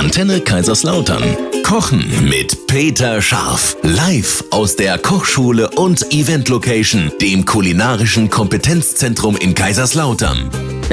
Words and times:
Antenne 0.00 0.40
Kaiserslautern. 0.40 1.22
Kochen 1.62 2.26
mit 2.26 2.66
Peter 2.66 3.20
Scharf. 3.20 3.76
Live 3.82 4.42
aus 4.50 4.74
der 4.74 4.96
Kochschule 4.96 5.68
und 5.76 6.10
Event 6.10 6.48
Location, 6.48 7.12
dem 7.20 7.44
kulinarischen 7.44 8.30
Kompetenzzentrum 8.30 9.36
in 9.36 9.54
Kaiserslautern. 9.54 10.48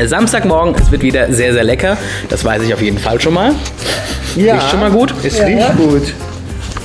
Samstagmorgen, 0.08 0.76
es 0.76 0.92
wird 0.92 1.04
wieder 1.04 1.32
sehr, 1.32 1.54
sehr 1.54 1.64
lecker. 1.64 1.98
Das 2.28 2.44
weiß 2.44 2.64
ich 2.64 2.74
auf 2.74 2.82
jeden 2.82 2.98
Fall 2.98 3.22
schon 3.22 3.36
mal. 3.36 3.56
Ja, 4.36 4.56
Riecht 4.56 4.72
schon 4.72 4.82
mal 4.82 4.92
gut. 4.92 5.14
Es 5.24 5.40
riecht 5.40 5.78
gut. 5.78 6.14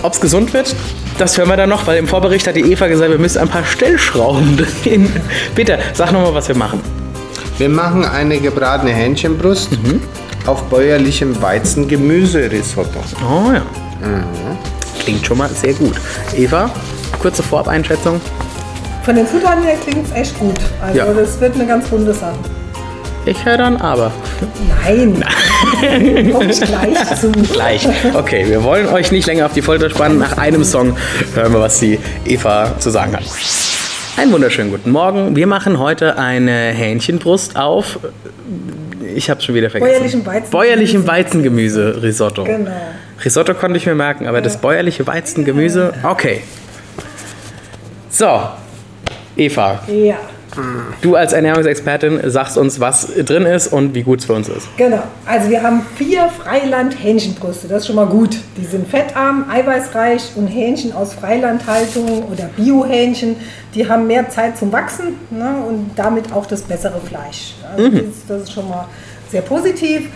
Ob 0.02 0.12
es 0.12 0.20
gesund 0.20 0.54
wird, 0.54 0.76
das 1.18 1.36
hören 1.36 1.48
wir 1.48 1.56
dann 1.56 1.70
noch, 1.70 1.88
weil 1.88 1.98
im 1.98 2.06
Vorbericht 2.06 2.46
hat 2.46 2.54
die 2.54 2.70
Eva 2.70 2.86
gesagt, 2.86 3.10
wir 3.10 3.18
müssen 3.18 3.38
ein 3.38 3.48
paar 3.48 3.64
Stellschrauben 3.64 4.64
drehen. 4.84 5.12
Peter, 5.56 5.76
sag 5.92 6.12
nochmal, 6.12 6.34
was 6.34 6.46
wir 6.46 6.56
machen. 6.56 6.80
Wir 7.58 7.68
machen 7.68 8.04
eine 8.04 8.38
gebratene 8.38 8.92
Hähnchenbrust 8.92 9.70
auf 10.46 10.62
bäuerlichem 10.64 11.40
Weizengemüserisotto. 11.40 12.98
Oh 13.22 13.52
ja. 13.52 13.62
Klingt 15.00 15.24
schon 15.26 15.38
mal 15.38 15.48
sehr 15.50 15.74
gut. 15.74 15.94
Eva, 16.36 16.70
kurze 17.20 17.42
Vorab-Einschätzung. 17.42 18.20
Von 19.04 19.16
den 19.16 19.26
Zutaten 19.26 19.62
her 19.64 19.76
klingt 19.84 20.06
es 20.06 20.12
echt 20.12 20.38
gut. 20.38 20.54
Also 20.80 20.98
Ja. 20.98 21.06
das 21.12 21.40
wird 21.40 21.54
eine 21.56 21.66
ganz 21.66 21.90
runde 21.90 22.12
Sache. 22.14 22.36
Ich 23.24 23.44
höre 23.44 23.56
dann 23.56 23.76
aber. 23.76 24.10
Nein, 24.84 25.22
komme 26.32 26.50
ich 26.50 26.60
gleich 26.60 27.20
zu. 27.20 27.30
Gleich. 27.52 27.88
Okay, 28.14 28.46
wir 28.48 28.64
wollen 28.64 28.88
euch 28.88 29.12
nicht 29.12 29.26
länger 29.28 29.46
auf 29.46 29.52
die 29.52 29.62
Folter 29.62 29.90
spannen. 29.90 30.18
Nach 30.18 30.38
einem 30.38 30.64
Song 30.64 30.96
hören 31.34 31.52
wir, 31.52 31.60
was 31.60 31.78
die 31.78 32.00
Eva 32.24 32.72
zu 32.80 32.90
sagen 32.90 33.14
hat. 33.14 33.22
Einen 34.16 34.32
wunderschönen 34.32 34.70
guten 34.72 34.90
Morgen. 34.90 35.36
Wir 35.36 35.46
machen 35.46 35.78
heute 35.78 36.18
eine 36.18 36.70
Hähnchenbrust 36.72 37.56
auf. 37.56 38.00
Ich 39.14 39.30
habe 39.30 39.40
schon 39.40 39.54
wieder 39.54 39.70
vergessen. 39.70 39.92
Bäuerlichem 39.92 40.26
Weizengemüse. 40.26 40.50
Bäuerlichem 40.50 41.06
Weizengemüse-Risotto. 41.06 42.44
Genau. 42.44 42.70
Risotto 43.24 43.54
konnte 43.54 43.76
ich 43.76 43.86
mir 43.86 43.94
merken, 43.94 44.26
aber 44.26 44.40
das 44.40 44.56
bäuerliche 44.56 45.06
Weizengemüse, 45.06 45.92
okay. 46.02 46.42
So, 48.10 48.40
Eva, 49.36 49.80
Ja, 49.86 50.16
du 51.00 51.16
als 51.16 51.32
Ernährungsexpertin 51.32 52.20
sagst 52.30 52.58
uns, 52.58 52.78
was 52.78 53.08
drin 53.24 53.46
ist 53.46 53.68
und 53.68 53.94
wie 53.94 54.02
gut 54.02 54.20
es 54.20 54.26
für 54.26 54.34
uns 54.34 54.48
ist. 54.48 54.68
genau. 54.76 55.02
Also 55.24 55.48
wir 55.48 55.62
haben 55.62 55.82
vier 55.96 56.28
Freiland-Hähnchenbrüste. 56.28 57.68
Das 57.68 57.82
ist 57.82 57.86
schon 57.86 57.96
mal 57.96 58.06
gut. 58.06 58.36
Die 58.58 58.64
sind 58.66 58.86
fettarm, 58.88 59.46
eiweißreich 59.48 60.32
und 60.34 60.48
Hähnchen 60.48 60.92
aus 60.92 61.14
Freilandhaltung 61.14 62.24
oder 62.24 62.50
Bio-Hähnchen, 62.56 63.36
die 63.74 63.88
haben 63.88 64.06
mehr 64.06 64.28
Zeit 64.28 64.58
zum 64.58 64.72
Wachsen 64.72 65.14
ne, 65.30 65.54
und 65.66 65.92
damit 65.96 66.32
auch 66.32 66.44
das 66.44 66.62
bessere 66.62 67.00
Fleisch. 67.00 67.54
Also 67.74 67.88
das, 67.88 68.04
das 68.28 68.42
ist 68.42 68.52
schon 68.52 68.68
mal 68.68 68.86
sehr 69.32 69.42
positiv. 69.42 70.08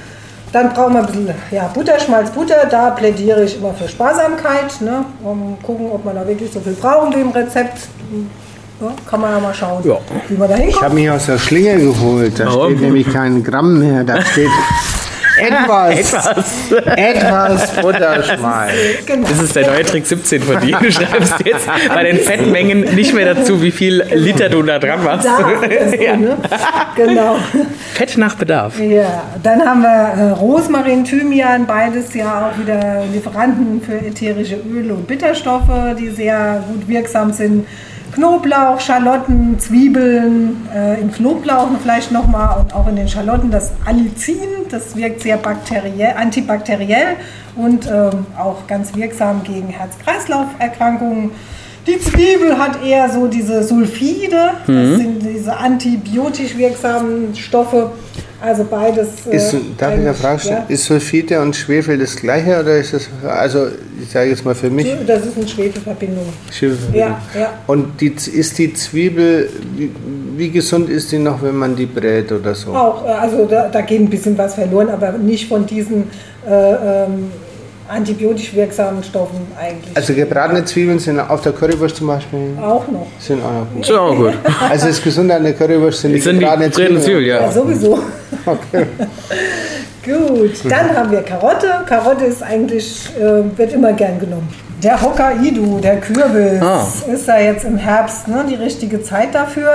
Dann 0.52 0.72
brauchen 0.72 0.92
wir 0.94 1.00
ein 1.00 1.06
bisschen 1.06 1.28
ja, 1.50 1.66
Butter, 1.74 1.98
Schmalz, 1.98 2.30
Butter. 2.30 2.66
Da 2.70 2.90
plädiere 2.90 3.44
ich 3.44 3.58
immer 3.58 3.74
für 3.74 3.88
Sparsamkeit. 3.88 4.80
Ne, 4.80 5.04
um 5.24 5.56
gucken, 5.62 5.90
ob 5.92 6.04
man 6.04 6.14
da 6.14 6.26
wirklich 6.26 6.52
so 6.52 6.60
viel 6.60 6.74
brauchen 6.74 7.12
wie 7.14 7.20
im 7.20 7.30
Rezept. 7.30 7.88
Ja, 8.80 8.88
kann 9.10 9.20
man 9.22 9.32
ja 9.32 9.40
mal 9.40 9.54
schauen, 9.54 9.82
Ja. 9.84 9.96
wie 10.28 10.36
man 10.36 10.48
da 10.48 10.54
Ich 10.56 10.62
hinkommt. 10.64 10.84
habe 10.84 10.94
mich 10.94 11.10
aus 11.10 11.26
der 11.26 11.38
Schlinge 11.38 11.78
geholt. 11.78 12.38
Da 12.38 12.46
Warum? 12.46 12.66
steht 12.72 12.80
nämlich 12.82 13.10
kein 13.12 13.42
Gramm 13.42 13.78
mehr. 13.80 14.04
Da 14.04 14.20
steht 14.22 14.50
etwas, 15.36 15.98
Etwas. 15.98 16.70
etwas 16.96 17.72
Butterschmalz. 17.82 18.72
Genau. 19.06 19.28
Das 19.28 19.42
ist 19.42 19.56
der 19.56 19.66
neue 19.66 19.84
Trick 19.84 20.06
17 20.06 20.42
von 20.42 20.60
dir. 20.60 20.78
Du 20.80 20.90
schreibst 20.90 21.34
jetzt 21.44 21.68
bei 21.88 22.02
den 22.04 22.18
Fettmengen 22.18 22.80
nicht 22.94 23.14
mehr 23.14 23.34
dazu, 23.34 23.62
wie 23.62 23.70
viel 23.70 24.02
Liter 24.14 24.48
du 24.48 24.62
da 24.62 24.78
dran 24.78 25.02
machst. 25.02 25.26
Da 25.26 25.94
ja. 25.94 26.16
ne? 26.16 26.36
Genau. 26.94 27.38
Fett 27.94 28.16
nach 28.18 28.34
Bedarf. 28.34 28.78
Ja, 28.78 29.24
dann 29.42 29.64
haben 29.64 29.82
wir 29.82 29.88
äh, 29.88 30.30
Rosmarin, 30.30 31.04
Thymian, 31.04 31.66
beides 31.66 32.14
ja 32.14 32.50
auch 32.50 32.58
wieder 32.58 33.04
Lieferanten 33.12 33.80
für 33.80 33.94
ätherische 33.94 34.56
Öle 34.56 34.94
und 34.94 35.06
Bitterstoffe, 35.06 35.96
die 35.98 36.10
sehr 36.10 36.64
gut 36.68 36.88
wirksam 36.88 37.32
sind. 37.32 37.66
Knoblauch, 38.16 38.80
Schalotten, 38.80 39.58
Zwiebeln, 39.58 40.66
äh, 40.74 40.98
im 41.02 41.12
Knoblauch 41.12 41.68
vielleicht 41.82 42.10
nochmal 42.12 42.60
und 42.60 42.74
auch 42.74 42.88
in 42.88 42.96
den 42.96 43.08
Schalotten 43.08 43.50
das 43.50 43.72
Allicin, 43.84 44.38
das 44.70 44.96
wirkt 44.96 45.20
sehr 45.20 45.36
bakteriell, 45.36 46.14
antibakteriell 46.16 47.16
und 47.56 47.86
ähm, 47.86 48.24
auch 48.38 48.66
ganz 48.66 48.96
wirksam 48.96 49.42
gegen 49.44 49.68
Herz-Kreislauf-Erkrankungen. 49.68 51.32
Die 51.86 52.00
Zwiebel 52.00 52.58
hat 52.58 52.82
eher 52.82 53.10
so 53.10 53.26
diese 53.26 53.62
Sulfide, 53.62 54.52
das 54.66 54.96
sind 54.96 55.22
diese 55.22 55.54
antibiotisch 55.54 56.56
wirksamen 56.56 57.36
Stoffe. 57.36 57.92
Also 58.40 58.64
beides. 58.64 59.08
äh, 59.30 59.36
Ist, 59.36 59.54
darf 59.78 59.94
ich 59.94 60.00
eine 60.00 60.12
Frage 60.14 60.40
stellen? 60.40 60.56
ja. 60.68 60.74
Ist 60.74 60.84
Sulfite 60.84 61.40
und 61.40 61.56
Schwefel 61.56 61.98
das 61.98 62.16
gleiche 62.16 62.60
oder 62.60 62.76
ist 62.76 62.92
das, 62.92 63.08
also 63.26 63.68
ich 64.02 64.10
sage 64.10 64.28
jetzt 64.30 64.44
mal 64.44 64.54
für 64.54 64.68
mich, 64.68 64.86
Das 65.06 65.24
ist 65.24 65.36
eine 65.36 65.48
Schwefelverbindung. 65.48 66.26
Schwefelverbindung. 66.52 67.00
Ja, 67.34 67.40
ja. 67.40 67.48
Und 67.66 68.00
die, 68.00 68.08
ist 68.08 68.58
die 68.58 68.74
Zwiebel, 68.74 69.48
wie, 69.76 69.90
wie 70.36 70.50
gesund 70.50 70.90
ist 70.90 71.10
die 71.12 71.18
noch, 71.18 71.42
wenn 71.42 71.56
man 71.56 71.74
die 71.76 71.86
brät 71.86 72.30
oder 72.30 72.54
so? 72.54 72.72
Auch, 72.74 73.06
äh, 73.06 73.10
also 73.10 73.46
da, 73.46 73.68
da 73.68 73.80
geht 73.80 74.00
ein 74.00 74.10
bisschen 74.10 74.36
was 74.36 74.54
verloren, 74.54 74.90
aber 74.90 75.12
nicht 75.12 75.48
von 75.48 75.64
diesen 75.64 76.10
äh, 76.46 77.04
ähm, 77.04 77.30
antibiotisch 77.88 78.52
wirksamen 78.54 79.02
Stoffen 79.04 79.38
eigentlich. 79.58 79.96
Also 79.96 80.12
gebratene 80.12 80.64
Zwiebeln 80.64 80.98
sind 80.98 81.20
auf 81.20 81.40
der 81.42 81.52
Currywurst 81.52 81.96
zum 81.96 82.08
Beispiel 82.08 82.40
auch 82.60 82.86
noch. 82.88 83.06
sind 83.20 83.40
auch 83.44 83.52
noch 83.52 83.72
gut. 83.72 83.82
Ist 83.82 83.92
auch 83.92 84.16
gut. 84.16 84.32
Also 84.68 84.88
das 84.88 85.00
Gesunde 85.02 85.36
an 85.36 85.44
der 85.44 85.52
Currywurst 85.54 86.00
sind 86.00 86.12
die 86.12 86.18
sind 86.20 86.34
die 86.34 86.40
gebratenen 86.40 86.70
gebratenen 86.70 87.00
Zwiebeln. 87.02 87.22
Zwiebeln, 87.22 87.26
ja. 87.26 87.40
Ja, 87.42 87.52
sowieso. 87.52 87.98
Gut, 90.04 90.70
dann 90.70 90.96
haben 90.96 91.10
wir 91.10 91.22
Karotte. 91.22 91.68
Karotte 91.88 92.24
ist 92.26 92.42
eigentlich, 92.42 93.08
äh, 93.18 93.56
wird 93.58 93.72
immer 93.72 93.92
gern 93.92 94.18
genommen. 94.20 94.48
Der 94.82 95.00
Hokkaido, 95.00 95.78
der 95.80 96.00
Kürbis, 96.00 96.62
Ah. 96.62 96.86
ist 97.12 97.26
ja 97.26 97.38
jetzt 97.38 97.64
im 97.64 97.76
Herbst 97.76 98.28
ne, 98.28 98.44
die 98.48 98.54
richtige 98.54 99.02
Zeit 99.02 99.34
dafür. 99.34 99.70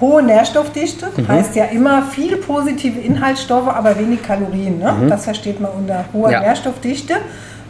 Hohe 0.00 0.22
Nährstoffdichte, 0.22 1.08
heißt 1.26 1.56
ja 1.56 1.64
immer 1.66 2.02
viel 2.04 2.36
positive 2.36 3.00
Inhaltsstoffe, 3.00 3.66
aber 3.68 3.98
wenig 3.98 4.22
Kalorien. 4.22 4.78
Ne? 4.78 4.94
Das 5.08 5.24
versteht 5.24 5.60
man 5.60 5.72
unter 5.72 6.04
hoher 6.12 6.30
Ja. 6.30 6.40
Nährstoffdichte. 6.40 7.14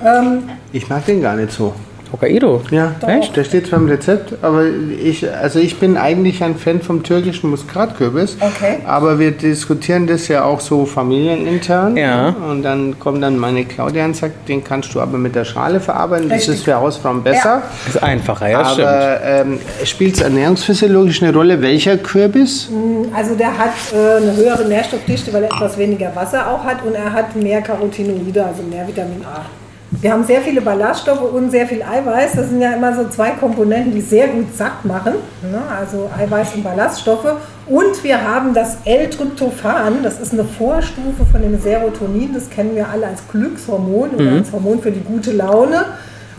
Ähm, 0.05 0.43
Ich 0.73 0.89
mag 0.91 1.05
den 1.07 1.23
gar 1.23 1.35
nicht 1.37 1.53
so. 1.53 1.73
Hokkaido. 2.13 2.63
Ja, 2.71 2.95
Echt? 3.07 3.37
der 3.37 3.45
steht 3.45 3.67
zwar 3.67 3.79
im 3.79 3.89
Rezept, 3.89 4.35
aber 4.43 4.65
ich, 4.67 5.31
also 5.31 5.59
ich 5.59 5.79
bin 5.79 5.97
eigentlich 5.97 6.43
ein 6.43 6.57
Fan 6.57 6.81
vom 6.81 7.03
türkischen 7.03 7.51
Muskatkürbis. 7.51 8.37
Okay. 8.41 8.79
Aber 8.87 9.19
wir 9.19 9.33
diskutieren 9.33 10.07
das 10.07 10.29
ja 10.29 10.45
auch 10.45 10.61
so 10.61 10.87
familienintern. 10.87 11.97
Ja. 11.97 12.35
Und 12.51 12.63
dann 12.63 12.99
kommt 12.99 13.23
dann 13.23 13.37
meine 13.39 13.65
Claudia 13.65 14.05
und 14.05 14.17
sagt, 14.17 14.49
den 14.49 14.65
kannst 14.65 14.95
du 14.95 15.01
aber 15.01 15.19
mit 15.19 15.35
der 15.35 15.45
Schale 15.45 15.81
verarbeiten. 15.81 16.29
Das 16.29 16.39
Richtig. 16.39 16.57
ist 16.57 16.65
für 16.65 16.77
Hausfrauen 16.77 17.23
besser. 17.23 17.63
Ist 17.87 18.03
einfacher, 18.03 18.49
ja, 18.49 18.65
stimmt. 18.65 18.87
aber 18.89 19.21
ähm, 19.23 19.59
spielt 19.85 20.15
es 20.15 20.23
ernährungsphysiologisch 20.23 21.23
eine 21.23 21.33
Rolle, 21.33 21.61
welcher 21.61 21.97
Kürbis? 21.97 22.69
Also 23.15 23.35
der 23.35 23.57
hat 23.57 23.73
äh, 23.93 24.23
eine 24.23 24.37
höhere 24.37 24.67
Nährstoffdichte, 24.67 25.33
weil 25.33 25.45
er 25.45 25.53
etwas 25.53 25.77
weniger 25.79 26.15
Wasser 26.15 26.49
auch 26.49 26.65
hat 26.65 26.85
und 26.85 26.95
er 26.95 27.13
hat 27.13 27.35
mehr 27.37 27.61
Carotinoide, 27.61 28.45
also 28.45 28.63
mehr 28.63 28.87
Vitamin 28.87 29.25
A. 29.25 29.45
Wir 29.91 30.13
haben 30.13 30.25
sehr 30.25 30.43
viele 30.43 30.61
Ballaststoffe 30.61 31.33
und 31.33 31.51
sehr 31.51 31.67
viel 31.67 31.83
Eiweiß. 31.83 32.33
Das 32.33 32.51
sind 32.51 32.61
ja 32.61 32.73
immer 32.73 32.95
so 32.95 33.09
zwei 33.09 33.31
Komponenten, 33.31 33.95
die 33.95 34.03
sehr 34.03 34.29
gut 34.29 34.55
satt 34.55 34.85
machen. 34.85 35.15
Ne? 35.43 35.63
Also 35.79 36.11
Eiweiß 36.17 36.57
und 36.57 36.65
Ballaststoffe. 36.65 37.37
Und 37.67 38.05
wir 38.05 38.23
haben 38.23 38.53
das 38.53 38.77
L-Tryptophan. 38.85 40.03
Das 40.03 40.21
ist 40.21 40.35
eine 40.35 40.45
Vorstufe 40.45 41.25
von 41.31 41.41
dem 41.41 41.59
Serotonin. 41.59 42.35
Das 42.35 42.51
kennen 42.51 42.75
wir 42.75 42.89
alle 42.89 43.07
als 43.07 43.23
Glückshormon 43.33 44.11
oder 44.11 44.33
als 44.33 44.53
Hormon 44.53 44.83
für 44.83 44.91
die 44.91 45.01
gute 45.01 45.33
Laune. 45.33 45.87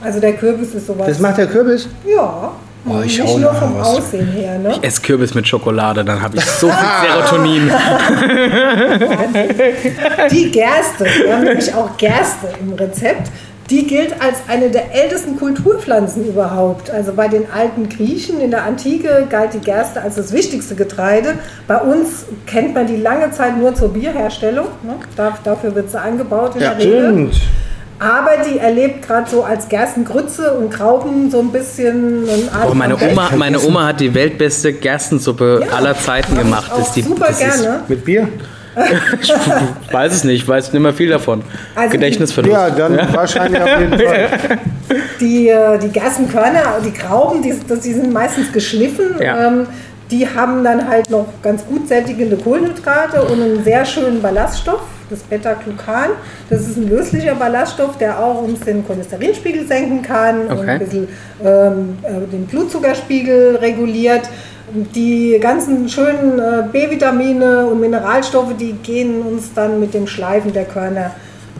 Also 0.01 0.19
der 0.19 0.33
Kürbis 0.33 0.75
ist 0.75 0.85
sowas. 0.85 1.07
Das 1.07 1.19
macht 1.19 1.37
der 1.37 1.47
Kürbis? 1.47 1.87
ja. 2.05 2.51
Oh, 2.85 3.01
ich 3.05 3.19
Nicht 3.19 3.27
hau 3.27 3.37
nur 3.37 3.53
vom 3.53 3.77
was. 3.77 3.87
Aussehen 3.87 4.27
her. 4.27 4.57
Ne? 4.57 4.71
Ich 4.77 4.83
esse 4.83 5.01
Kürbis 5.01 5.35
mit 5.35 5.45
Schokolade, 5.47 6.03
dann 6.05 6.21
habe 6.21 6.37
ich 6.37 6.45
so 6.45 6.67
viel 6.67 6.77
Serotonin. 7.03 7.69
Die 10.31 10.51
Gerste, 10.51 11.05
wir 11.05 11.35
haben 11.35 11.43
nämlich 11.43 11.73
auch 11.73 11.97
Gerste 11.97 12.47
im 12.61 12.73
Rezept. 12.73 13.29
Die 13.69 13.85
gilt 13.85 14.13
als 14.19 14.37
eine 14.47 14.71
der 14.71 14.95
ältesten 14.95 15.37
Kulturpflanzen 15.37 16.27
überhaupt. 16.27 16.89
Also 16.89 17.13
bei 17.13 17.27
den 17.27 17.51
alten 17.51 17.87
Griechen 17.87 18.41
in 18.41 18.49
der 18.49 18.63
Antike 18.63 19.27
galt 19.29 19.53
die 19.53 19.59
Gerste 19.59 20.01
als 20.01 20.15
das 20.15 20.33
wichtigste 20.33 20.73
Getreide. 20.73 21.35
Bei 21.67 21.77
uns 21.77 22.25
kennt 22.47 22.73
man 22.73 22.87
die 22.87 22.95
lange 22.95 23.29
Zeit 23.29 23.57
nur 23.57 23.75
zur 23.75 23.93
Bierherstellung. 23.93 24.65
Ne? 24.81 24.95
Da, 25.15 25.37
dafür 25.43 25.75
wird 25.75 25.91
sie 25.91 26.01
angebaut 26.01 26.55
in 26.55 26.61
der 26.61 26.79
Regel. 26.79 27.29
Stimmt. 27.29 27.41
Aber 27.99 28.31
die 28.49 28.57
erlebt 28.59 29.05
gerade 29.05 29.29
so 29.29 29.43
als 29.43 29.67
Gerstengrütze 29.67 30.53
und 30.53 30.71
Graupen 30.71 31.29
so 31.29 31.39
ein 31.41 31.51
bisschen 31.51 32.23
Oh, 32.69 32.73
meine, 32.73 32.95
Oma, 32.95 33.29
meine 33.35 33.59
Oma 33.61 33.87
hat 33.87 33.99
die 33.99 34.13
weltbeste 34.13 34.71
Gerstensuppe 34.73 35.65
Ja, 35.69 35.75
aller 35.77 35.97
Zeiten 35.97 36.37
gemacht. 36.37 36.71
auch 36.71 36.77
Das 36.77 36.87
ist 36.87 36.95
die, 36.95 37.01
super 37.01 37.27
das 37.27 37.41
ist, 37.41 37.61
gerne. 37.63 37.81
Mit 37.87 38.05
Bier? 38.05 38.27
ich 39.21 39.93
weiß 39.93 40.13
es 40.13 40.23
nicht, 40.23 40.43
ich 40.43 40.47
weiß 40.47 40.71
nicht 40.71 40.81
mehr 40.81 40.93
viel 40.93 41.09
davon. 41.09 41.43
Also- 41.75 41.91
Gedächtnisverlust. 41.91 42.53
Ja, 42.53 42.69
dann 42.69 42.97
wahrscheinlich 43.13 43.61
auf 43.61 43.79
jeden 43.79 43.99
Fall. 43.99 44.29
Die, 45.19 45.49
äh, 45.49 45.77
die 45.77 45.89
Gerstenkörner, 45.89 46.77
die 46.83 46.93
Grauben, 46.93 47.41
die, 47.43 47.53
das- 47.67 47.81
die 47.81 47.93
sind 47.93 48.11
meistens 48.13 48.51
geschliffen. 48.53 49.15
Ja. 49.21 49.47
Ähm, 49.47 49.67
die 50.09 50.25
haben 50.27 50.63
dann 50.63 50.87
halt 50.87 51.09
noch 51.09 51.27
ganz 51.43 51.63
gut 51.65 51.87
sättigende 51.89 52.37
Kohlenhydrate 52.37 53.21
und 53.23 53.41
einen 53.41 53.63
sehr 53.63 53.83
schönen 53.85 54.21
Ballaststoff. 54.21 54.79
Das 55.09 55.19
Beta-Glucan. 55.19 56.11
Das 56.49 56.61
ist 56.61 56.77
ein 56.77 56.89
löslicher 56.89 57.35
Ballaststoff, 57.35 57.97
der 57.97 58.19
auch 58.19 58.41
uns 58.43 58.59
den 58.61 58.85
Cholesterinspiegel 58.85 59.67
senken 59.67 60.01
kann 60.01 60.47
und 60.47 60.59
Okay. 60.59 60.69
ein 60.71 60.79
bisschen 60.79 61.07
ähm, 61.43 61.97
äh, 62.03 62.27
den 62.31 62.45
Blutzuckerspiegel 62.47 63.57
reguliert. 63.57 64.29
Die 64.71 65.37
ganzen 65.41 65.89
schönen 65.89 66.37
äh, 66.37 66.63
B-Vitamine 66.71 67.65
und 67.65 67.79
Mineralstoffe, 67.79 68.55
die 68.59 68.73
gehen 68.73 69.21
uns 69.21 69.53
dann 69.53 69.79
mit 69.79 69.93
dem 69.93 70.05
Schleifen 70.05 70.53
der 70.53 70.65
Körner 70.65 71.11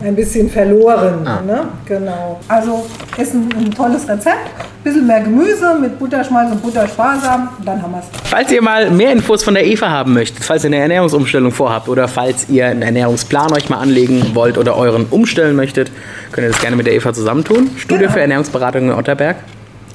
ein 0.01 0.15
bisschen 0.15 0.49
verloren. 0.49 1.25
Ah. 1.27 1.41
Ne? 1.45 1.67
Genau. 1.85 2.39
Also 2.47 2.85
ist 3.17 3.33
ein, 3.33 3.49
ein 3.57 3.71
tolles 3.71 4.07
Rezept. 4.07 4.37
Bisschen 4.83 5.05
mehr 5.05 5.19
Gemüse 5.21 5.75
mit 5.79 5.99
Butterschmalz 5.99 6.51
und 6.51 6.61
Buttersparsam. 6.61 7.49
Und 7.59 7.67
dann 7.67 7.81
haben 7.81 7.91
wir 7.91 7.99
es. 7.99 8.05
Falls 8.29 8.49
ihr 8.51 8.61
mal 8.61 8.89
mehr 8.91 9.11
Infos 9.11 9.43
von 9.43 9.53
der 9.53 9.65
Eva 9.65 9.89
haben 9.89 10.13
möchtet, 10.13 10.43
falls 10.43 10.63
ihr 10.63 10.67
eine 10.67 10.77
Ernährungsumstellung 10.77 11.51
vorhabt 11.51 11.89
oder 11.89 12.07
falls 12.07 12.47
ihr 12.49 12.67
einen 12.67 12.81
Ernährungsplan 12.81 13.51
euch 13.53 13.69
mal 13.69 13.79
anlegen 13.79 14.33
wollt 14.35 14.57
oder 14.57 14.77
euren 14.77 15.05
umstellen 15.09 15.55
möchtet, 15.57 15.91
könnt 16.31 16.47
ihr 16.47 16.51
das 16.51 16.61
gerne 16.61 16.77
mit 16.77 16.85
der 16.87 16.93
Eva 16.93 17.11
zusammentun. 17.13 17.69
Studie 17.77 18.01
Genau. 18.01 18.13
für 18.13 18.21
Ernährungsberatung 18.21 18.83
in 18.83 18.93
Otterberg. 18.93 19.35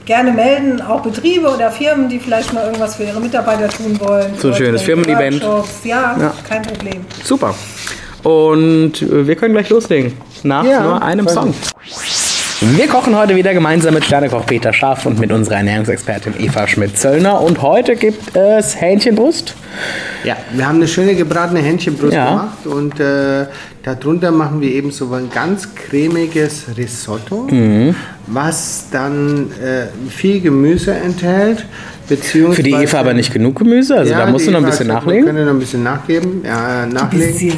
Gerne 0.05 0.33
melden, 0.33 0.83
auch 0.83 1.01
Betriebe 1.01 1.49
oder 1.49 1.71
Firmen, 1.71 2.11
die 2.11 2.19
vielleicht 2.19 2.53
mal 2.53 2.65
irgendwas 2.67 2.97
für 2.97 3.05
ihre 3.05 3.21
Mitarbeiter 3.23 3.69
tun 3.71 3.99
wollen. 4.01 4.35
So 4.37 4.49
ein 4.49 4.55
schönes 4.55 4.83
Firmen-Event. 4.83 5.43
Ja, 5.83 6.15
Ja. 6.21 6.35
kein 6.47 6.61
Problem. 6.61 7.06
Super. 7.25 7.55
Und 8.25 9.00
äh, 9.03 9.26
wir 9.26 9.37
können 9.37 9.55
gleich 9.55 9.69
loslegen. 9.71 10.12
Nach 10.43 10.65
Ja, 10.65 10.82
nur 10.82 11.03
einem 11.03 11.29
Song. 11.29 11.55
Wir 12.61 12.87
kochen 12.88 13.15
heute 13.17 13.37
wieder 13.37 13.53
gemeinsam 13.53 13.93
mit 13.94 14.05
Sternekoch 14.06 14.47
Peter 14.47 14.73
Schaff 14.73 15.05
und 15.05 15.19
mit 15.19 15.31
unserer 15.31 15.56
Ernährungsexpertin 15.56 16.32
Eva 16.38 16.67
Schmidt-Zöllner. 16.67 17.41
Und 17.43 17.61
heute 17.61 17.94
gibt 17.97 18.35
es 18.35 18.81
Hähnchenbrust. 18.81 19.55
Ja, 20.25 20.37
wir 20.53 20.67
haben 20.67 20.76
eine 20.76 20.88
schöne 20.88 21.15
gebratene 21.15 21.61
Hähnchenbrust 21.61 22.15
Ja. 22.15 22.31
gemacht 22.31 22.67
und 22.67 22.99
äh, 23.00 23.47
darunter 23.82 24.31
machen 24.31 24.62
wir 24.62 24.70
eben 24.70 24.91
so 24.93 25.12
ein 25.12 25.29
ganz 25.31 25.75
cremiges 25.75 26.65
Risotto, 26.79 27.49
Mhm. 27.50 27.94
was 28.29 28.87
dann 28.91 29.50
äh, 29.61 29.88
viel 30.11 30.41
Gemüse 30.41 30.94
enthält. 30.94 31.67
Beziehungsweise 32.09 32.56
Für 32.56 32.62
die 32.62 32.73
Eva 32.73 33.01
aber 33.01 33.15
nicht 33.15 33.33
genug 33.33 33.56
Gemüse, 33.59 33.97
also 33.97 34.12
da 34.12 34.27
musst 34.27 34.47
du 34.47 34.51
noch 34.51 34.59
ein 34.59 34.67
bisschen 34.67 34.89
nachlegen. 34.89 35.25
Wir 35.25 35.33
können 35.33 35.47
noch 35.47 35.53
ein 35.55 35.59
bisschen 35.59 35.83
nachgeben, 35.83 36.43
ja, 36.45 36.85
nachlegen. 36.87 37.33
bisschen. 37.33 37.51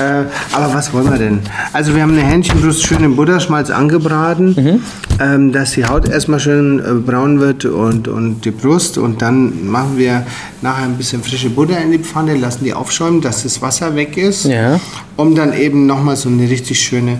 Äh, 0.00 0.24
aber 0.52 0.74
was 0.74 0.92
wollen 0.92 1.08
wir 1.10 1.18
denn? 1.18 1.38
Also 1.72 1.94
wir 1.94 2.02
haben 2.02 2.12
eine 2.12 2.22
Hähnchenbrust 2.26 2.84
schön 2.84 3.04
im 3.04 3.14
Butterschmalz 3.14 3.70
angebraten, 3.70 4.54
Mhm. 4.56 4.80
ähm, 5.22 5.52
dass 5.52 5.72
die 5.72 5.84
Haut 5.86 6.08
erstmal 6.08 6.40
schön 6.40 6.80
äh, 6.80 6.82
braun 6.94 7.38
wird 7.38 7.64
und, 7.66 8.08
und 8.08 8.44
die 8.44 8.50
Brust. 8.50 8.98
Und 8.98 9.22
dann 9.22 9.68
machen 9.70 9.96
wir 9.96 10.26
nachher 10.60 10.84
ein 10.86 10.96
bisschen 10.96 11.22
frische 11.22 11.50
Butter 11.50 11.80
in 11.80 11.92
die 11.92 11.98
Pfanne, 11.98 12.34
lassen 12.36 12.64
die 12.64 12.74
aufschäumen, 12.74 13.20
dass 13.20 13.44
das 13.44 13.62
Wasser 13.62 13.94
weg 13.94 14.16
ist, 14.16 14.46
Ja. 14.46 14.80
um 15.16 15.36
dann 15.36 15.52
eben 15.56 15.86
nochmal 15.86 16.16
so 16.16 16.28
eine 16.28 16.50
richtig 16.50 16.80
schöne 16.80 17.18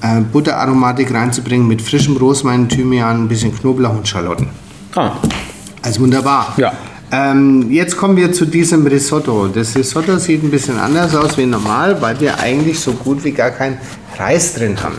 äh, 0.00 0.20
Butteraromatik 0.32 1.12
reinzubringen 1.12 1.68
mit 1.68 1.82
frischem 1.82 2.16
Rosmarin, 2.16 2.68
Thymian, 2.70 3.24
ein 3.24 3.28
bisschen 3.28 3.54
Knoblauch 3.54 3.96
und 3.96 4.08
Schalotten. 4.08 4.46
Ah, 4.94 5.12
Also 5.86 6.00
wunderbar. 6.00 6.54
Ja. 6.56 6.72
Ähm, 7.12 7.70
jetzt 7.70 7.96
kommen 7.96 8.16
wir 8.16 8.32
zu 8.32 8.44
diesem 8.46 8.84
Risotto. 8.86 9.46
Das 9.46 9.76
Risotto 9.76 10.16
sieht 10.18 10.42
ein 10.42 10.50
bisschen 10.50 10.78
anders 10.78 11.14
aus 11.14 11.38
wie 11.38 11.46
normal, 11.46 12.02
weil 12.02 12.18
wir 12.20 12.40
eigentlich 12.40 12.80
so 12.80 12.92
gut 12.92 13.22
wie 13.22 13.30
gar 13.30 13.50
keinen 13.50 13.78
Reis 14.18 14.54
drin 14.54 14.76
haben. 14.82 14.96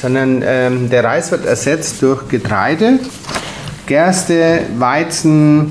Sondern 0.00 0.42
ähm, 0.44 0.90
der 0.90 1.04
Reis 1.04 1.30
wird 1.30 1.46
ersetzt 1.46 2.02
durch 2.02 2.26
Getreide, 2.28 2.98
Gerste, 3.86 4.60
Weizen. 4.78 5.70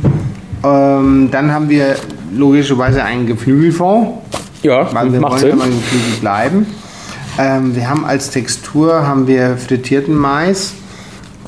Ähm, 0.63 1.29
dann 1.31 1.51
haben 1.51 1.69
wir 1.69 1.95
logischerweise 2.33 3.03
einen 3.03 3.25
Geflügelfond. 3.27 4.19
ja, 4.63 4.93
Weil 4.93 5.11
wir 5.11 5.19
macht 5.19 5.31
wollen 5.33 5.41
Sinn. 5.41 5.49
ja 5.49 5.55
mal 5.57 5.67
im 5.67 5.77
Geflügel 5.81 6.19
bleiben. 6.21 6.65
Ähm, 7.39 7.75
wir 7.75 7.89
haben 7.89 8.05
als 8.05 8.29
Textur 8.29 9.05
haben 9.05 9.27
wir 9.27 9.57
frittierten 9.57 10.15
Mais. 10.15 10.73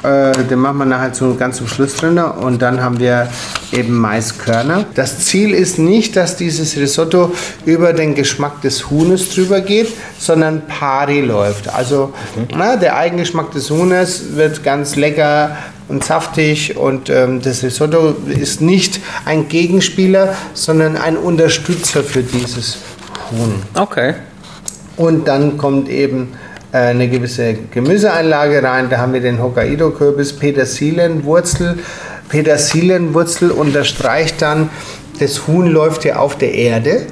Äh, 0.04 0.32
den 0.46 0.60
machen 0.60 0.78
wir 0.78 0.86
nachher 0.86 1.12
zu, 1.12 1.36
ganz 1.36 1.58
zum 1.58 1.68
Schluss 1.68 1.96
drin. 1.96 2.18
Und 2.18 2.62
dann 2.62 2.82
haben 2.82 3.00
wir 3.00 3.30
eben 3.72 3.98
Maiskörner. 3.98 4.86
Das 4.96 5.20
Ziel 5.20 5.54
ist 5.54 5.78
nicht, 5.78 6.16
dass 6.16 6.38
dieses 6.38 6.78
Risotto 6.78 7.34
über 7.66 7.94
den 7.94 8.16
Geschmack 8.16 8.62
des 8.62 8.90
Huhnes 8.90 9.34
drüber 9.34 9.62
geht, 9.62 9.90
sondern 10.18 10.66
pari 10.68 11.22
läuft. 11.22 11.74
Also 11.74 12.14
na, 12.56 12.78
der 12.78 12.96
Eigengeschmack 12.96 13.52
des 13.52 13.70
Huhnes 13.70 14.36
wird 14.36 14.64
ganz 14.64 14.96
lecker 14.96 15.58
und 15.90 16.04
saftig 16.04 16.78
und 16.78 17.10
ähm, 17.10 17.42
das 17.42 17.64
Risotto 17.64 18.16
ist 18.28 18.62
nicht 18.62 19.02
ein 19.26 19.50
Gegenspieler, 19.50 20.36
sondern 20.54 20.96
ein 20.96 21.18
Unterstützer 21.18 22.04
für 22.04 22.22
dieses 22.22 22.78
Huhn. 23.32 23.56
Okay. 23.74 24.14
Und 24.96 25.28
dann 25.28 25.58
kommt 25.58 25.90
eben 25.90 26.34
eine 26.72 27.08
gewisse 27.08 27.56
Gemüseeinlage 27.72 28.62
rein. 28.64 28.90
Da 28.90 28.98
haben 28.98 29.14
wir 29.14 29.22
den 29.22 29.42
Hokkaido-Kürbis, 29.42 30.34
Petersilienwurzel. 30.34 31.80
Petersilienwurzel 32.30 33.52
unterstreicht 33.52 34.42
dann, 34.42 34.70
das 35.20 35.48
Huhn 35.48 35.68
läuft 35.68 36.06
ja 36.06 36.18
auf 36.18 36.38
der 36.38 36.54
Erde. 36.54 37.08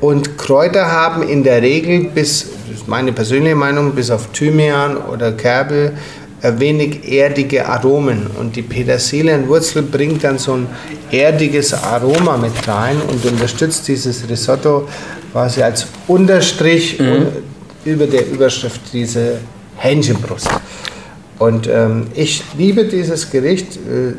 Und 0.00 0.38
Kräuter 0.38 0.90
haben 0.90 1.22
in 1.22 1.42
der 1.42 1.60
Regel 1.62 2.04
bis, 2.14 2.50
das 2.68 2.80
ist 2.80 2.88
meine 2.88 3.12
persönliche 3.12 3.56
Meinung, 3.56 3.92
bis 3.92 4.10
auf 4.10 4.28
Thymian 4.32 4.96
oder 4.96 5.32
Kerbel 5.32 5.92
äh, 6.40 6.52
wenig 6.58 7.12
erdige 7.12 7.66
Aromen. 7.66 8.28
Und 8.38 8.54
die 8.54 8.62
Petersilienwurzel 8.62 9.82
bringt 9.82 10.22
dann 10.22 10.38
so 10.38 10.54
ein 10.54 10.66
erdiges 11.10 11.74
Aroma 11.74 12.36
mit 12.36 12.52
rein 12.68 12.96
und 13.10 13.24
unterstützt 13.24 13.88
dieses 13.88 14.28
Risotto 14.28 14.88
quasi 15.32 15.62
als 15.62 15.86
Unterstrich 16.06 17.00
und 17.00 17.26
über 17.88 18.06
der 18.06 18.26
Überschrift 18.30 18.80
diese 18.92 19.38
Hähnchenbrust. 19.76 20.48
Und 21.38 21.68
ähm, 21.68 22.08
ich 22.14 22.42
liebe 22.56 22.84
dieses 22.84 23.30
Gericht, 23.30 23.76
äh, 23.76 24.12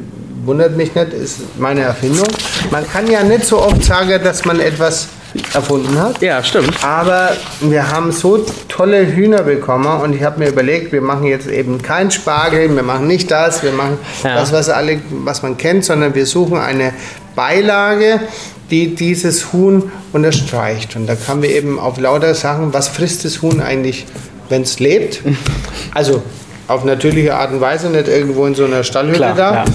wundert 0.45 0.77
mich 0.77 0.95
nicht, 0.95 1.13
ist 1.13 1.39
meine 1.59 1.81
Erfindung. 1.81 2.27
Man 2.71 2.87
kann 2.89 3.07
ja 3.09 3.23
nicht 3.23 3.43
so 3.45 3.61
oft 3.61 3.83
sagen, 3.83 4.19
dass 4.23 4.45
man 4.45 4.59
etwas 4.59 5.09
erfunden 5.53 5.99
hat. 6.01 6.21
Ja, 6.21 6.41
stimmt. 6.43 6.83
Aber 6.83 7.31
wir 7.61 7.91
haben 7.91 8.11
so 8.11 8.45
tolle 8.67 9.05
Hühner 9.05 9.43
bekommen 9.43 10.01
und 10.01 10.15
ich 10.15 10.23
habe 10.23 10.39
mir 10.39 10.49
überlegt, 10.49 10.91
wir 10.91 11.01
machen 11.01 11.25
jetzt 11.25 11.47
eben 11.47 11.81
kein 11.81 12.09
Spargel, 12.09 12.73
wir 12.73 12.83
machen 12.83 13.05
nicht 13.05 13.29
das, 13.29 13.61
wir 13.61 13.71
machen 13.73 13.97
Ja. 14.23 14.35
das, 14.35 14.51
was, 14.51 14.69
alle, 14.69 14.99
was 15.11 15.43
man 15.43 15.57
kennt, 15.57 15.85
sondern 15.85 16.15
wir 16.15 16.25
suchen 16.25 16.57
eine 16.57 16.93
Beilage, 17.35 18.21
die 18.71 18.95
dieses 18.95 19.51
Huhn 19.53 19.91
unterstreicht. 20.13 20.95
Und 20.95 21.07
da 21.07 21.15
kamen 21.15 21.41
wir 21.41 21.49
eben 21.49 21.79
auf 21.79 21.99
lauter 21.99 22.33
Sachen, 22.35 22.73
was 22.73 22.87
frisst 22.87 23.25
das 23.25 23.41
Huhn 23.41 23.61
eigentlich, 23.61 24.05
wenn 24.49 24.61
es 24.63 24.79
lebt? 24.79 25.21
Also 25.93 26.21
auf 26.67 26.85
natürliche 26.85 27.33
Art 27.33 27.51
und 27.51 27.61
Weise, 27.61 27.89
nicht 27.89 28.07
irgendwo 28.07 28.45
in 28.45 28.53
so 28.53 28.65
einer 28.65 28.83
Stallhütte 28.83 29.17
Klar, 29.17 29.35
da. 29.35 29.53
ja. 29.53 29.65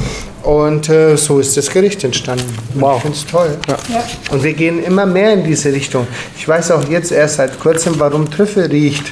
Und 0.49 0.88
äh, 0.88 1.16
so 1.16 1.40
ist 1.40 1.57
das 1.57 1.69
Gericht 1.71 2.04
entstanden. 2.04 2.45
Und 2.75 2.80
Wow. 2.80 2.97
Ich 2.97 3.02
finde 3.02 3.16
es 3.16 3.26
toll. 3.26 3.59
Ja. 3.66 4.04
Und 4.30 4.45
wir 4.45 4.52
gehen 4.52 4.83
immer 4.85 5.04
mehr 5.07 5.33
in 5.33 5.42
diese 5.42 5.73
Richtung. 5.73 6.07
Ich 6.38 6.47
weiß 6.47 6.71
auch 6.71 6.88
jetzt 6.88 7.11
erst 7.11 7.37
seit 7.37 7.59
kurzem, 7.59 7.99
warum 7.99 8.30
Trüffel 8.30 8.66
riecht. 8.66 9.11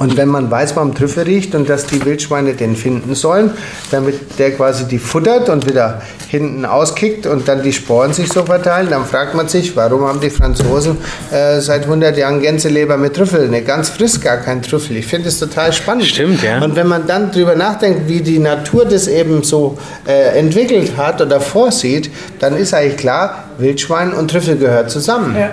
Und 0.00 0.16
wenn 0.16 0.28
man 0.28 0.50
weiß, 0.50 0.76
warum 0.76 0.94
Trüffel 0.94 1.24
riecht 1.24 1.54
und 1.54 1.68
dass 1.68 1.84
die 1.84 2.02
Wildschweine 2.02 2.54
den 2.54 2.74
finden 2.74 3.14
sollen, 3.14 3.50
damit 3.90 4.38
der 4.38 4.52
quasi 4.52 4.88
die 4.88 4.98
futtert 4.98 5.50
und 5.50 5.68
wieder 5.68 6.00
hinten 6.28 6.64
auskickt 6.64 7.26
und 7.26 7.46
dann 7.46 7.62
die 7.62 7.74
Sporen 7.74 8.14
sich 8.14 8.32
so 8.32 8.46
verteilen, 8.46 8.88
dann 8.88 9.04
fragt 9.04 9.34
man 9.34 9.48
sich, 9.48 9.76
warum 9.76 10.06
haben 10.06 10.18
die 10.18 10.30
Franzosen 10.30 10.96
äh, 11.30 11.60
seit 11.60 11.82
100 11.82 12.16
Jahren 12.16 12.40
Gänseleber 12.40 12.96
mit 12.96 13.14
Trüffel? 13.14 13.50
Ne, 13.50 13.60
ganz 13.60 13.90
frisch 13.90 14.18
gar 14.20 14.38
kein 14.38 14.62
Trüffel. 14.62 14.96
Ich 14.96 15.06
finde 15.06 15.28
es 15.28 15.38
total 15.38 15.70
spannend. 15.74 16.06
Stimmt, 16.06 16.42
ja. 16.42 16.62
Und 16.62 16.76
wenn 16.76 16.86
man 16.86 17.06
dann 17.06 17.30
drüber 17.30 17.54
nachdenkt, 17.54 18.08
wie 18.08 18.22
die 18.22 18.38
Natur 18.38 18.86
das 18.86 19.06
eben 19.06 19.42
so 19.42 19.76
äh, 20.08 20.38
entwickelt 20.38 20.96
hat 20.96 21.20
oder 21.20 21.42
vorsieht, 21.42 22.10
dann 22.38 22.56
ist 22.56 22.72
eigentlich 22.72 22.96
klar, 22.96 23.44
Wildschwein 23.58 24.14
und 24.14 24.30
Trüffel 24.30 24.56
gehört 24.56 24.90
zusammen. 24.90 25.36
Ja. 25.36 25.50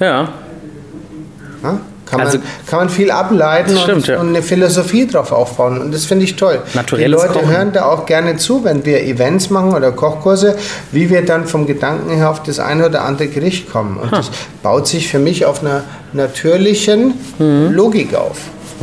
Ja. 0.00 0.28
Ja? 1.62 1.80
Kann, 2.06 2.20
Also- 2.20 2.38
man, 2.38 2.46
kann 2.66 2.78
man 2.80 2.88
viel 2.90 3.10
ableiten 3.10 3.76
stimmt, 3.78 3.96
und, 3.96 4.06
ja. 4.08 4.20
und 4.20 4.28
eine 4.28 4.42
Philosophie 4.42 5.06
drauf 5.06 5.32
aufbauen. 5.32 5.80
Und 5.80 5.94
das 5.94 6.04
finde 6.04 6.24
ich 6.24 6.36
toll. 6.36 6.60
Die 6.96 7.04
Leute 7.04 7.32
Kochen. 7.32 7.48
hören 7.48 7.72
da 7.72 7.86
auch 7.86 8.06
gerne 8.06 8.36
zu, 8.36 8.62
wenn 8.64 8.84
wir 8.84 9.02
Events 9.04 9.50
machen 9.50 9.72
oder 9.74 9.92
Kochkurse, 9.92 10.56
wie 10.92 11.08
wir 11.10 11.24
dann 11.24 11.46
vom 11.46 11.66
Gedanken 11.66 12.10
her 12.10 12.30
auf 12.30 12.42
das 12.42 12.58
eine 12.58 12.86
oder 12.86 13.02
andere 13.04 13.28
Gericht 13.28 13.70
kommen. 13.72 13.96
Und 13.98 14.12
das 14.12 14.30
baut 14.62 14.86
sich 14.86 15.08
für 15.08 15.18
mich 15.18 15.46
auf 15.46 15.62
einer 15.62 15.82
natürlichen 16.12 17.14
Mhm. 17.38 17.72
Logik 17.72 18.14
auf. 18.14 18.38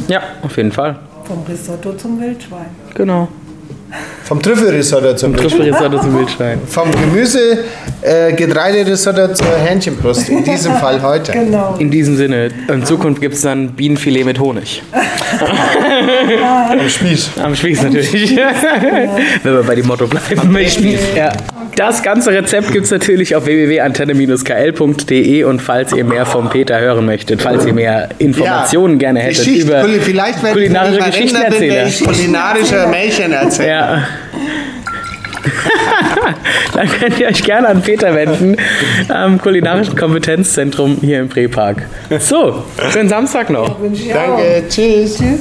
Ja, 0.07 0.21
auf 0.41 0.57
jeden 0.57 0.71
Fall. 0.71 0.97
Vom 1.25 1.43
Risotto 1.47 1.93
zum 1.93 2.19
Wildschwein. 2.19 2.65
Genau. 2.95 3.27
Vom 4.23 4.41
Trüffelrisotto 4.41 5.15
zum 5.15 5.33
Beispiel. 5.33 5.49
Trüffelrisotto 5.49 5.99
zum 5.99 6.17
Wildschwein. 6.17 6.59
Vom 6.67 6.91
Gemüse, 6.91 7.59
äh, 8.01 8.33
Getreiderisotto 8.33 9.33
zur 9.33 9.57
Hähnchenbrust. 9.57 10.29
In 10.29 10.43
diesem 10.43 10.73
Fall 10.75 11.01
heute. 11.01 11.31
Genau. 11.33 11.75
In 11.79 11.91
diesem 11.91 12.15
Sinne, 12.15 12.49
in 12.67 12.85
Zukunft 12.85 13.21
gibt 13.21 13.35
es 13.35 13.41
dann 13.41 13.71
Bienenfilet 13.71 14.23
mit 14.25 14.39
Honig. 14.39 14.81
Am 16.69 16.89
Spieß. 16.89 17.31
Am 17.43 17.55
Spieß 17.55 17.83
natürlich. 17.83 18.35
Wenn 19.43 19.53
wir 19.53 19.63
bei 19.63 19.75
dem 19.75 19.87
Motto 19.87 20.07
bleiben. 20.07 20.39
Am 20.39 20.57
Spieß. 20.57 20.99
Ja. 21.15 21.31
Das 21.75 22.03
ganze 22.03 22.31
Rezept 22.31 22.71
gibt 22.71 22.85
es 22.85 22.91
natürlich 22.91 23.35
auf 23.35 23.45
www.antenne-kl.de 23.45 25.43
und 25.43 25.61
falls 25.61 25.93
ihr 25.93 26.03
mehr 26.03 26.25
vom 26.25 26.49
Peter 26.49 26.79
hören 26.79 27.05
möchtet, 27.05 27.41
falls 27.41 27.65
ihr 27.65 27.73
mehr 27.73 28.09
Informationen 28.17 28.95
ja, 28.95 28.99
gerne 28.99 29.19
hättet 29.21 29.45
Geschichte, 29.45 29.67
über 29.67 29.83
vielleicht 30.01 30.39
kulinarische 30.41 30.99
Geschichtenerzähler. 30.99 31.89
Kulinarische 32.03 32.87
Märchen 32.87 33.31
erzählen. 33.31 33.69
Ja. 33.69 34.07
Dann 36.73 36.87
könnt 36.87 37.19
ihr 37.19 37.27
euch 37.27 37.43
gerne 37.43 37.67
an 37.69 37.81
Peter 37.81 38.13
wenden 38.13 38.57
am 39.09 39.41
Kulinarischen 39.41 39.95
Kompetenzzentrum 39.95 40.97
hier 41.01 41.19
im 41.19 41.29
Prepark. 41.29 41.83
So, 42.19 42.63
schönen 42.91 43.09
Samstag 43.09 43.49
noch. 43.49 43.77
Danke, 43.79 44.63
tschüss. 44.69 45.17
tschüss. 45.17 45.39